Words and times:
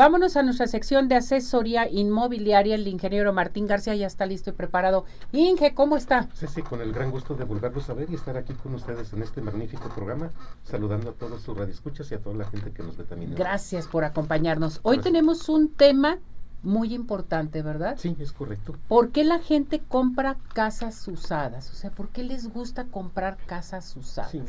Vámonos 0.00 0.36
a 0.36 0.42
nuestra 0.42 0.66
sección 0.66 1.06
de 1.06 1.14
asesoría 1.14 1.88
inmobiliaria. 1.88 2.74
El 2.74 2.88
ingeniero 2.88 3.32
Martín 3.32 3.68
García 3.68 3.94
ya 3.94 4.08
está 4.08 4.26
listo 4.26 4.50
y 4.50 4.52
preparado. 4.52 5.04
Inge, 5.30 5.72
¿cómo 5.72 5.96
está? 5.96 6.28
Sí, 6.34 6.48
sí, 6.48 6.62
con 6.62 6.80
el 6.80 6.92
gran 6.92 7.12
gusto 7.12 7.36
de 7.36 7.44
volverlos 7.44 7.88
a 7.90 7.94
ver 7.94 8.10
y 8.10 8.16
estar 8.16 8.36
aquí 8.36 8.54
con 8.54 8.74
ustedes 8.74 9.12
en 9.12 9.22
este 9.22 9.40
magnífico 9.40 9.88
programa, 9.90 10.32
saludando 10.64 11.10
a 11.10 11.12
todos 11.12 11.42
sus 11.42 11.56
radioescuchas 11.56 12.10
y 12.10 12.16
a 12.16 12.18
toda 12.18 12.34
la 12.34 12.44
gente 12.46 12.72
que 12.72 12.82
nos 12.82 12.96
ve 12.96 13.04
también. 13.04 13.36
Gracias 13.36 13.86
por 13.86 14.02
acompañarnos. 14.02 14.80
Hoy 14.82 14.98
tenemos 14.98 15.48
un 15.48 15.72
tema 15.72 16.18
muy 16.64 16.92
importante, 16.92 17.62
¿verdad? 17.62 17.96
Sí, 17.96 18.16
es 18.18 18.32
correcto. 18.32 18.74
¿Por 18.88 19.12
qué 19.12 19.22
la 19.22 19.38
gente 19.38 19.78
compra 19.78 20.38
casas 20.54 21.06
usadas? 21.06 21.70
O 21.70 21.74
sea, 21.76 21.92
¿por 21.92 22.08
qué 22.08 22.24
les 22.24 22.52
gusta 22.52 22.86
comprar 22.86 23.36
casas 23.46 23.96
usadas? 23.96 24.32
Sí. 24.32 24.42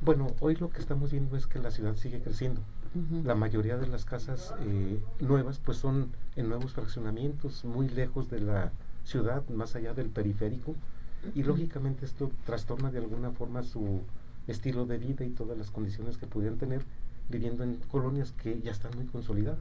Bueno, 0.00 0.26
hoy 0.40 0.56
lo 0.56 0.70
que 0.70 0.80
estamos 0.80 1.12
viendo 1.12 1.36
es 1.36 1.46
que 1.46 1.60
la 1.60 1.70
ciudad 1.70 1.94
sigue 1.94 2.20
creciendo. 2.20 2.62
La 3.24 3.34
mayoría 3.34 3.76
de 3.76 3.86
las 3.86 4.04
casas 4.04 4.54
eh, 4.60 4.98
nuevas 5.20 5.58
pues 5.58 5.78
son 5.78 6.10
en 6.36 6.48
nuevos 6.48 6.72
fraccionamientos, 6.72 7.64
muy 7.64 7.88
lejos 7.88 8.30
de 8.30 8.40
la 8.40 8.72
ciudad, 9.04 9.46
más 9.48 9.74
allá 9.74 9.94
del 9.94 10.08
periférico, 10.08 10.74
y 11.34 11.42
lógicamente 11.42 12.04
esto 12.04 12.30
trastorna 12.46 12.90
de 12.90 12.98
alguna 12.98 13.30
forma 13.30 13.62
su 13.62 14.02
estilo 14.46 14.86
de 14.86 14.98
vida 14.98 15.24
y 15.24 15.30
todas 15.30 15.58
las 15.58 15.70
condiciones 15.70 16.16
que 16.16 16.26
pudieran 16.26 16.58
tener 16.58 16.82
viviendo 17.28 17.64
en 17.64 17.76
colonias 17.90 18.32
que 18.32 18.60
ya 18.60 18.70
están 18.70 18.94
muy 18.96 19.06
consolidadas. 19.06 19.58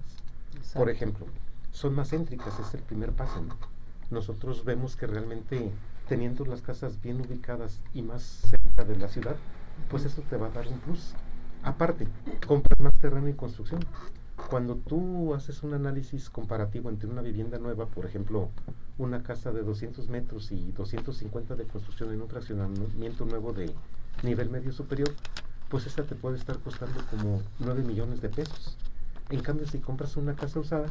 Por 0.73 0.89
ejemplo, 0.89 1.25
son 1.71 1.93
más 1.93 2.09
céntricas, 2.09 2.59
es 2.59 2.73
el 2.73 2.81
primer 2.81 3.11
paso. 3.11 3.41
Nosotros 4.09 4.63
vemos 4.63 4.95
que 4.95 5.07
realmente 5.07 5.71
teniendo 6.07 6.45
las 6.45 6.61
casas 6.61 7.01
bien 7.01 7.19
ubicadas 7.19 7.79
y 7.93 8.01
más 8.01 8.23
cerca 8.23 8.85
de 8.85 8.97
la 8.97 9.09
ciudad, 9.09 9.35
pues 9.89 10.05
eso 10.05 10.21
te 10.29 10.37
va 10.37 10.47
a 10.47 10.51
dar 10.51 10.67
un 10.67 10.79
plus. 10.79 11.13
Aparte, 11.67 12.07
compras 12.47 12.79
más 12.79 12.93
terreno 12.93 13.27
y 13.27 13.33
construcción. 13.33 13.81
Cuando 14.49 14.77
tú 14.77 15.33
haces 15.33 15.63
un 15.63 15.73
análisis 15.73 16.29
comparativo 16.29 16.89
entre 16.89 17.09
una 17.09 17.21
vivienda 17.21 17.59
nueva, 17.59 17.87
por 17.87 18.05
ejemplo, 18.05 18.47
una 18.97 19.21
casa 19.21 19.51
de 19.51 19.63
200 19.63 20.07
metros 20.07 20.53
y 20.53 20.71
250 20.71 21.55
de 21.55 21.65
construcción 21.65 22.13
en 22.13 22.21
un 22.21 22.29
fraccionamiento 22.29 23.25
nuevo 23.25 23.51
de 23.51 23.73
nivel 24.23 24.49
medio 24.49 24.71
superior, 24.71 25.09
pues 25.67 25.85
esa 25.85 26.03
te 26.03 26.15
puede 26.15 26.37
estar 26.37 26.57
costando 26.59 27.01
como 27.11 27.41
9 27.59 27.83
millones 27.83 28.21
de 28.21 28.29
pesos. 28.29 28.77
En 29.29 29.41
cambio, 29.41 29.67
si 29.67 29.79
compras 29.79 30.15
una 30.15 30.37
casa 30.37 30.61
usada, 30.61 30.87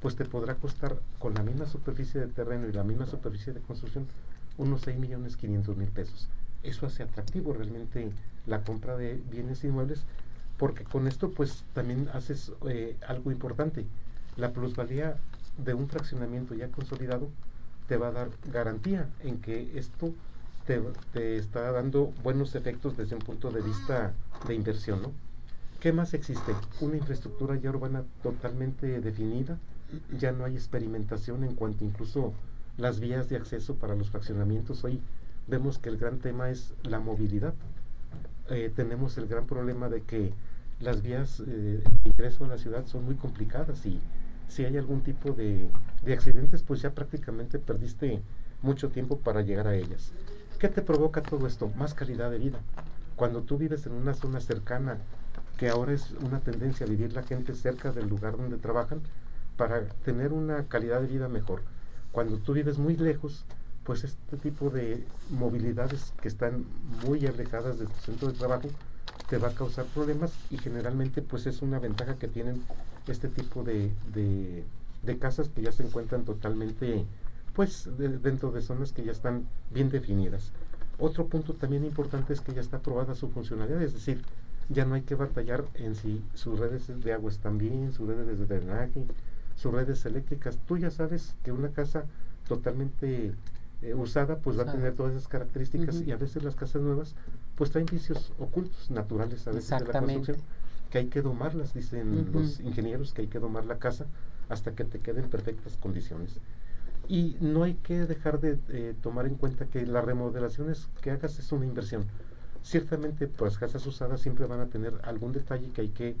pues 0.00 0.14
te 0.14 0.26
podrá 0.26 0.54
costar 0.54 1.00
con 1.18 1.34
la 1.34 1.42
misma 1.42 1.66
superficie 1.66 2.20
de 2.20 2.28
terreno 2.28 2.68
y 2.68 2.72
la 2.72 2.84
misma 2.84 3.06
superficie 3.06 3.52
de 3.52 3.62
construcción 3.62 4.06
unos 4.58 4.82
6 4.82 4.96
millones 4.96 5.36
500 5.36 5.76
mil 5.76 5.88
pesos 5.88 6.28
eso 6.62 6.86
hace 6.86 7.02
atractivo 7.02 7.52
realmente 7.52 8.10
la 8.46 8.62
compra 8.62 8.96
de 8.96 9.20
bienes 9.30 9.64
inmuebles, 9.64 10.02
porque 10.58 10.84
con 10.84 11.06
esto 11.06 11.30
pues 11.30 11.64
también 11.74 12.08
haces 12.12 12.52
eh, 12.68 12.96
algo 13.06 13.30
importante. 13.30 13.86
La 14.36 14.52
plusvalía 14.52 15.16
de 15.58 15.74
un 15.74 15.88
fraccionamiento 15.88 16.54
ya 16.54 16.68
consolidado 16.68 17.28
te 17.88 17.96
va 17.96 18.08
a 18.08 18.12
dar 18.12 18.28
garantía 18.52 19.08
en 19.20 19.40
que 19.40 19.78
esto 19.78 20.14
te, 20.66 20.80
te, 21.12 21.36
está 21.36 21.72
dando 21.72 22.12
buenos 22.22 22.54
efectos 22.54 22.96
desde 22.96 23.16
un 23.16 23.22
punto 23.22 23.50
de 23.50 23.62
vista 23.62 24.12
de 24.46 24.54
inversión, 24.54 25.02
¿no? 25.02 25.12
¿Qué 25.80 25.92
más 25.92 26.12
existe? 26.12 26.54
Una 26.80 26.98
infraestructura 26.98 27.56
ya 27.56 27.70
urbana 27.70 28.04
totalmente 28.22 29.00
definida, 29.00 29.58
ya 30.18 30.30
no 30.30 30.44
hay 30.44 30.54
experimentación 30.54 31.42
en 31.42 31.54
cuanto 31.54 31.84
incluso 31.84 32.34
las 32.76 33.00
vías 33.00 33.28
de 33.28 33.36
acceso 33.36 33.74
para 33.76 33.94
los 33.94 34.10
fraccionamientos 34.10 34.84
hoy 34.84 35.00
vemos 35.50 35.78
que 35.78 35.90
el 35.90 35.98
gran 35.98 36.18
tema 36.18 36.50
es 36.50 36.72
la 36.82 37.00
movilidad. 37.00 37.52
Eh, 38.48 38.72
tenemos 38.74 39.18
el 39.18 39.26
gran 39.26 39.46
problema 39.46 39.88
de 39.88 40.02
que 40.02 40.32
las 40.80 41.02
vías 41.02 41.40
eh, 41.40 41.82
de 41.82 41.82
ingreso 42.04 42.44
a 42.44 42.48
la 42.48 42.58
ciudad 42.58 42.86
son 42.86 43.04
muy 43.04 43.16
complicadas 43.16 43.84
y 43.84 44.00
si 44.48 44.64
hay 44.64 44.76
algún 44.76 45.02
tipo 45.02 45.32
de, 45.32 45.68
de, 46.02 46.12
accidentes, 46.12 46.62
pues 46.62 46.80
ya 46.80 46.90
prácticamente 46.90 47.58
perdiste 47.58 48.22
mucho 48.62 48.88
tiempo 48.88 49.18
para 49.18 49.42
llegar 49.42 49.66
a 49.66 49.76
ellas. 49.76 50.12
¿Qué 50.58 50.68
te 50.68 50.82
provoca 50.82 51.22
todo 51.22 51.46
esto? 51.46 51.70
Más 51.76 51.94
calidad 51.94 52.30
de 52.30 52.38
vida. 52.38 52.58
Cuando 53.16 53.42
tú 53.42 53.58
vives 53.58 53.86
en 53.86 53.92
una 53.92 54.14
zona 54.14 54.40
cercana, 54.40 54.98
que 55.56 55.68
ahora 55.68 55.92
es 55.92 56.12
una 56.22 56.40
tendencia 56.40 56.86
a 56.86 56.88
vivir 56.88 57.12
la 57.12 57.22
gente 57.22 57.54
cerca 57.54 57.92
del 57.92 58.08
lugar 58.08 58.36
donde 58.36 58.56
trabajan, 58.56 59.00
para 59.56 59.84
tener 60.04 60.32
una 60.32 60.64
calidad 60.68 61.02
de 61.02 61.06
vida 61.06 61.28
mejor. 61.28 61.62
Cuando 62.12 62.38
tú 62.38 62.54
vives 62.54 62.78
muy 62.78 62.96
lejos, 62.96 63.44
pues 63.84 64.04
este 64.04 64.36
tipo 64.36 64.70
de 64.70 65.04
movilidades 65.30 66.12
que 66.20 66.28
están 66.28 66.64
muy 67.06 67.26
alejadas 67.26 67.78
de 67.78 67.86
tu 67.86 68.00
centro 68.00 68.28
de 68.28 68.38
trabajo 68.38 68.68
te 69.28 69.38
va 69.38 69.48
a 69.48 69.54
causar 69.54 69.86
problemas 69.86 70.32
y 70.50 70.58
generalmente 70.58 71.22
pues 71.22 71.46
es 71.46 71.62
una 71.62 71.78
ventaja 71.78 72.16
que 72.16 72.28
tienen 72.28 72.62
este 73.06 73.28
tipo 73.28 73.62
de, 73.62 73.92
de, 74.12 75.18
casas 75.18 75.48
que 75.48 75.62
ya 75.62 75.72
se 75.72 75.82
encuentran 75.82 76.24
totalmente 76.24 77.04
pues 77.54 77.88
dentro 77.98 78.52
de 78.52 78.62
zonas 78.62 78.92
que 78.92 79.04
ya 79.04 79.12
están 79.12 79.46
bien 79.70 79.90
definidas. 79.90 80.52
Otro 80.98 81.26
punto 81.26 81.54
también 81.54 81.84
importante 81.84 82.32
es 82.32 82.40
que 82.40 82.54
ya 82.54 82.60
está 82.60 82.78
aprobada 82.78 83.14
su 83.14 83.28
funcionalidad, 83.28 83.82
es 83.82 83.94
decir, 83.94 84.22
ya 84.68 84.84
no 84.84 84.94
hay 84.94 85.02
que 85.02 85.14
batallar 85.14 85.64
en 85.74 85.94
si 85.94 86.22
sus 86.34 86.58
redes 86.58 86.88
de 87.02 87.12
agua 87.12 87.30
están 87.30 87.58
bien, 87.58 87.92
sus 87.92 88.06
redes 88.06 88.38
de 88.38 88.46
drenaje, 88.46 89.04
sus 89.56 89.72
redes 89.72 90.04
eléctricas. 90.06 90.58
Tú 90.66 90.78
ya 90.78 90.90
sabes 90.90 91.34
que 91.42 91.52
una 91.52 91.70
casa 91.70 92.04
totalmente 92.46 93.34
eh, 93.82 93.94
usada, 93.94 94.36
pues 94.38 94.58
va 94.58 94.64
a 94.64 94.72
tener 94.72 94.94
todas 94.94 95.12
esas 95.12 95.28
características 95.28 96.02
y 96.02 96.12
a 96.12 96.16
veces 96.16 96.42
las 96.42 96.54
casas 96.54 96.82
nuevas, 96.82 97.14
pues 97.54 97.70
traen 97.70 97.86
vicios 97.86 98.32
ocultos, 98.38 98.90
naturales 98.90 99.46
a 99.46 99.52
veces 99.52 99.70
de 99.70 99.86
la 99.86 99.98
construcción, 100.00 100.36
que 100.90 100.98
hay 100.98 101.06
que 101.06 101.22
domarlas, 101.22 101.72
dicen 101.72 102.30
los 102.32 102.60
ingenieros, 102.60 103.14
que 103.14 103.22
hay 103.22 103.28
que 103.28 103.38
domar 103.38 103.64
la 103.64 103.78
casa 103.78 104.06
hasta 104.50 104.72
que 104.72 104.84
te 104.84 104.98
queden 104.98 105.24
en 105.24 105.30
perfectas 105.30 105.78
condiciones. 105.78 106.40
Y 107.08 107.36
no 107.40 107.62
hay 107.62 107.74
que 107.74 108.06
dejar 108.06 108.40
de 108.40 108.58
eh, 108.68 108.94
tomar 109.02 109.26
en 109.26 109.36
cuenta 109.36 109.64
que 109.64 109.86
las 109.86 110.04
remodelaciones 110.04 110.88
que 111.00 111.10
hagas 111.10 111.38
es 111.38 111.50
una 111.50 111.64
inversión. 111.64 112.04
Ciertamente, 112.62 113.28
pues 113.28 113.56
casas 113.56 113.86
usadas 113.86 114.20
siempre 114.20 114.44
van 114.44 114.60
a 114.60 114.66
tener 114.66 114.92
algún 115.04 115.32
detalle 115.32 115.70
que 115.70 115.80
hay 115.80 115.88
que 115.88 116.16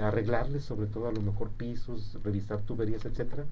arreglarles, 0.00 0.64
sobre 0.64 0.88
todo 0.88 1.06
a 1.06 1.12
lo 1.12 1.22
mejor 1.22 1.50
pisos, 1.50 2.18
revisar 2.24 2.62
tuberías, 2.62 3.04
etcétera 3.04 3.44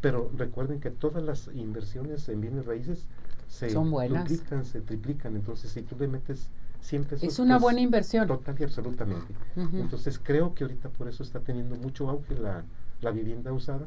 pero 0.00 0.30
recuerden 0.36 0.80
que 0.80 0.90
todas 0.90 1.22
las 1.22 1.50
inversiones 1.54 2.28
en 2.28 2.40
bienes 2.40 2.66
raíces 2.66 3.06
se 3.48 3.72
duplican, 3.72 4.64
se 4.64 4.80
triplican. 4.80 5.36
Entonces, 5.36 5.70
si 5.72 5.82
tú 5.82 5.96
le 5.98 6.08
metes 6.08 6.48
siempre 6.80 7.18
Es 7.20 7.38
una 7.38 7.56
pues, 7.56 7.62
buena 7.62 7.80
inversión. 7.80 8.26
Total 8.26 8.56
y 8.58 8.64
absolutamente. 8.64 9.34
Entonces, 9.56 10.18
creo 10.18 10.54
que 10.54 10.64
ahorita 10.64 10.88
por 10.88 11.08
eso 11.08 11.22
está 11.22 11.40
teniendo 11.40 11.76
mucho 11.76 12.08
auge 12.08 12.34
la, 12.36 12.64
la 13.02 13.10
vivienda 13.10 13.52
usada, 13.52 13.86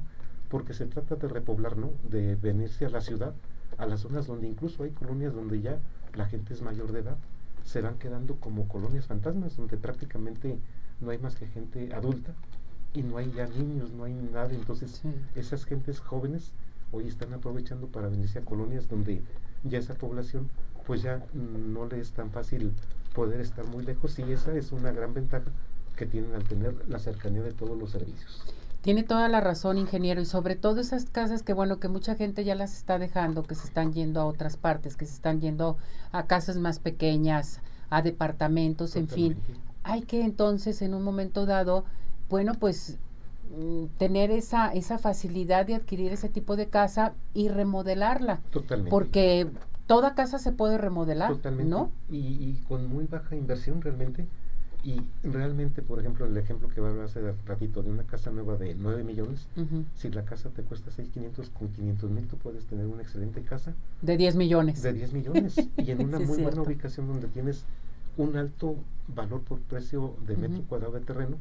porque 0.50 0.74
se 0.74 0.86
trata 0.86 1.16
de 1.16 1.28
repoblar, 1.28 1.78
¿no? 1.78 1.92
De 2.10 2.36
venirse 2.36 2.86
a 2.86 2.90
la 2.90 3.02
ciudad, 3.02 3.34
a 3.78 3.88
las 3.88 4.02
zonas 4.02 4.28
donde 4.28 4.48
incluso 4.48 4.84
hay 4.84 4.92
colonias 4.92 5.34
donde 5.34 5.62
ya 5.62 5.80
la 6.14 6.26
gente 6.28 6.54
es 6.54 6.62
mayor 6.62 6.92
de 6.92 7.00
edad, 7.00 7.18
se 7.64 7.82
van 7.82 7.98
quedando 7.98 8.36
como 8.36 8.68
colonias 8.68 9.08
fantasmas, 9.08 9.58
donde 9.58 9.78
prácticamente 9.78 10.60
no 11.02 11.10
hay 11.10 11.18
más 11.18 11.36
que 11.36 11.48
gente 11.48 11.94
adulta 11.94 12.36
y 12.94 13.02
no 13.02 13.18
hay 13.18 13.32
ya 13.32 13.48
niños, 13.48 13.92
no 13.92 14.04
hay 14.04 14.14
nada. 14.14 14.54
Entonces, 14.54 15.02
esas 15.36 15.66
gentes 15.66 16.00
jóvenes 16.00 16.52
hoy 16.92 17.08
están 17.08 17.34
aprovechando 17.34 17.88
para 17.88 18.08
venirse 18.08 18.40
a 18.40 18.46
colonias 18.46 18.88
donde 18.88 19.22
ya 19.64 19.80
esa 19.80 19.96
población, 19.96 20.50
pues 20.86 21.02
ya 21.02 21.24
no 21.34 21.86
le 21.88 22.00
es 22.00 22.12
tan 22.12 22.30
fácil 22.30 22.74
poder 23.16 23.42
estar 23.42 23.66
muy 23.66 23.84
lejos 23.84 24.18
y 24.20 24.24
esa 24.32 24.54
es 24.54 24.72
una 24.72 24.92
gran 24.92 25.14
ventaja 25.14 25.52
que 25.96 26.06
tienen 26.06 26.34
al 26.34 26.44
tener 26.44 26.88
la 26.88 27.00
cercanía 27.00 27.42
de 27.42 27.52
todos 27.52 27.78
los 27.78 27.92
servicios. 27.92 28.44
Tiene 28.82 29.04
toda 29.04 29.30
la 29.30 29.40
razón, 29.40 29.78
ingeniero, 29.78 30.20
y 30.20 30.26
sobre 30.26 30.58
todo 30.58 30.82
esas 30.82 31.06
casas 31.06 31.42
que, 31.42 31.54
bueno, 31.54 31.80
que 31.80 31.88
mucha 31.88 32.16
gente 32.16 32.44
ya 32.44 32.54
las 32.54 32.76
está 32.76 33.00
dejando, 33.00 33.44
que 33.44 33.56
se 33.56 33.66
están 33.66 33.94
yendo 33.94 34.20
a 34.20 34.26
otras 34.26 34.58
partes, 34.58 34.98
que 34.98 35.06
se 35.06 35.14
están 35.14 35.40
yendo 35.40 35.78
a 36.12 36.26
casas 36.26 36.58
más 36.58 36.80
pequeñas, 36.80 37.62
a 37.90 38.02
departamentos, 38.02 38.98
en 38.98 39.08
fin. 39.08 39.38
Hay 39.84 40.02
que 40.02 40.26
entonces, 40.26 40.82
en 40.82 40.94
un 40.96 41.04
momento 41.04 41.46
dado, 41.46 41.86
bueno, 42.30 42.54
pues 42.60 42.98
mm, 43.56 43.86
tener 43.98 44.32
esa, 44.32 44.74
esa 44.74 44.98
facilidad 44.98 45.66
de 45.66 45.76
adquirir 45.76 46.12
ese 46.12 46.30
tipo 46.30 46.56
de 46.56 46.68
casa 46.68 47.14
y 47.34 47.50
remodelarla. 47.50 48.40
Totalmente. 48.52 48.90
Porque 48.90 49.48
toda 49.88 50.16
casa 50.16 50.40
se 50.40 50.52
puede 50.52 50.78
remodelar, 50.78 51.30
Totalmente. 51.30 51.70
¿no? 51.70 51.92
Y, 52.10 52.54
con 52.68 52.88
muy 52.88 53.06
baja 53.06 53.36
inversión 53.36 53.82
realmente. 53.82 54.28
Y 54.86 55.02
realmente, 55.24 55.82
por 55.82 56.00
ejemplo, 56.00 56.26
el 56.26 56.36
ejemplo 56.36 56.68
que 56.68 56.82
va 56.82 56.90
a 56.90 57.06
hace 57.06 57.22
ratito 57.46 57.84
de 57.84 57.90
una 57.90 58.04
casa 58.04 58.32
nueva 58.32 58.58
de 58.58 58.76
9 58.76 59.06
millones, 59.06 59.48
si 59.96 60.10
la 60.10 60.26
casa 60.26 60.50
te 60.50 60.62
cuesta 60.62 60.92
6,500, 60.92 61.50
con 61.52 61.70
500 61.70 62.12
mil 62.12 62.28
tú 62.28 62.36
puedes 62.36 62.66
tener 62.66 62.86
una 62.88 63.02
excelente 63.02 63.42
casa. 63.44 63.74
De 64.02 64.18
10 64.18 64.36
millones. 64.36 64.82
De 64.82 64.92
10 64.92 65.14
millones. 65.14 65.56
y 65.78 65.92
en 65.92 66.02
una 66.06 66.20
muy 66.20 66.42
buena 66.42 66.62
ubicación 66.62 67.08
donde 67.08 67.30
tienes 67.30 67.64
un 68.18 68.36
alto 68.36 68.76
valor 69.08 69.42
por 69.42 69.60
precio 69.60 70.16
de 70.28 70.36
metro 70.36 70.62
cuadrado 70.68 70.94
de 70.94 71.02
terreno 71.02 71.38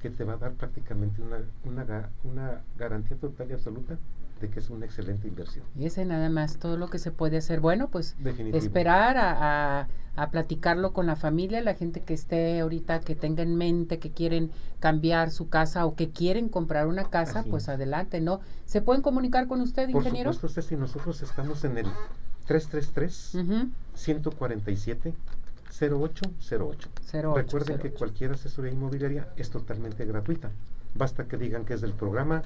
que 0.00 0.10
te 0.10 0.24
va 0.24 0.34
a 0.34 0.36
dar 0.36 0.52
prácticamente 0.52 1.22
una, 1.22 1.38
una, 1.64 2.10
una 2.24 2.60
garantía 2.78 3.16
total 3.16 3.50
y 3.50 3.54
absoluta 3.54 3.98
de 4.40 4.48
que 4.48 4.60
es 4.60 4.68
una 4.68 4.84
excelente 4.84 5.28
inversión. 5.28 5.64
Y 5.78 5.86
ese 5.86 6.04
nada 6.04 6.28
más, 6.28 6.58
todo 6.58 6.76
lo 6.76 6.88
que 6.88 6.98
se 6.98 7.10
puede 7.10 7.38
hacer. 7.38 7.60
Bueno, 7.60 7.88
pues 7.88 8.16
esperar 8.52 9.16
a, 9.16 9.88
a, 10.14 10.30
platicarlo 10.30 10.92
con 10.92 11.06
la 11.06 11.16
familia, 11.16 11.62
la 11.62 11.74
gente 11.74 12.02
que 12.02 12.12
esté 12.12 12.60
ahorita, 12.60 13.00
que 13.00 13.14
tenga 13.14 13.42
en 13.42 13.56
mente 13.56 13.98
que 13.98 14.10
quieren 14.10 14.50
cambiar 14.78 15.30
su 15.30 15.48
casa 15.48 15.86
o 15.86 15.94
que 15.94 16.10
quieren 16.10 16.50
comprar 16.50 16.86
una 16.86 17.04
casa, 17.04 17.44
pues 17.48 17.68
adelante, 17.68 18.20
¿no? 18.20 18.40
¿Se 18.66 18.82
pueden 18.82 19.02
comunicar 19.02 19.46
con 19.46 19.62
usted, 19.62 19.88
ingeniero? 19.88 20.30
Por 20.30 20.34
supuesto, 20.34 20.62
si 20.62 20.76
nosotros 20.76 21.22
estamos 21.22 21.64
en 21.64 21.78
el 21.78 21.86
333 22.46 23.38
147 23.94 25.14
0808. 27.12 27.34
Recuerden 27.34 27.78
que 27.78 27.90
cualquier 27.90 28.32
asesoría 28.32 28.72
inmobiliaria 28.72 29.28
es 29.36 29.50
totalmente 29.50 30.04
gratuita. 30.04 30.50
Basta 30.94 31.24
que 31.24 31.36
digan 31.36 31.64
que 31.64 31.74
es 31.74 31.80
del 31.80 31.92
programa 31.92 32.42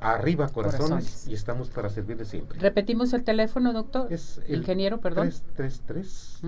Arriba 0.00 0.48
corazones, 0.48 1.28
y 1.28 1.34
estamos 1.34 1.68
para 1.68 1.90
servirles 1.90 2.28
siempre. 2.28 2.58
Repetimos 2.58 3.12
el 3.12 3.22
teléfono, 3.22 3.74
doctor. 3.74 4.10
Es 4.10 4.40
el 4.48 4.60
ingeniero, 4.60 4.98
perdón. 4.98 5.30
333 5.56 6.40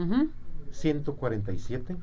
147 0.73 1.97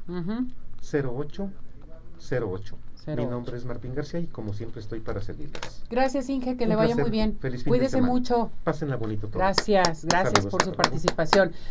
0808. 0.82 2.78
Mi 3.08 3.26
nombre 3.26 3.58
es 3.58 3.66
Martín 3.66 3.96
García 3.96 4.20
y 4.20 4.28
como 4.28 4.54
siempre 4.54 4.82
estoy 4.82 5.00
para 5.00 5.22
servirles. 5.22 5.84
Gracias, 5.90 6.30
Inge, 6.30 6.56
que 6.58 6.68
le 6.68 6.76
vaya 6.76 6.96
muy 6.96 7.10
bien. 7.10 7.38
Feliz 7.40 7.64
Cuídese 7.64 8.02
mucho. 8.02 8.52
Pásenla 8.64 8.98
bonito 8.98 9.30
Gracias, 9.34 10.06
gracias 10.06 10.46
por 10.46 10.64
su 10.64 10.74
participación. 10.74 11.52